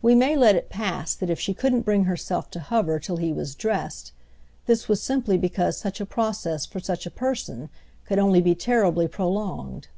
We 0.00 0.14
may 0.14 0.34
let 0.34 0.56
it 0.56 0.70
pass 0.70 1.14
that 1.14 1.28
if 1.28 1.38
she 1.38 1.52
couldn't 1.52 1.82
bring 1.82 2.04
herself 2.04 2.50
to 2.52 2.58
hover 2.58 2.98
till 2.98 3.18
he 3.18 3.34
was 3.34 3.54
dressed, 3.54 4.12
this 4.64 4.88
was 4.88 5.02
simply 5.02 5.36
because 5.36 5.76
such 5.76 6.00
a 6.00 6.06
process 6.06 6.64
for 6.64 6.80
such 6.80 7.04
a 7.04 7.10
person 7.10 7.68
could 8.06 8.18
only 8.18 8.40
be 8.40 8.54
terribly 8.54 9.08
prolonged. 9.08 9.88